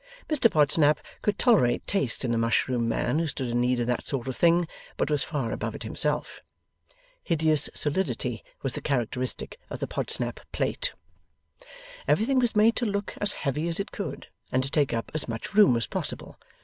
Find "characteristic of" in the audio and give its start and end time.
8.81-9.77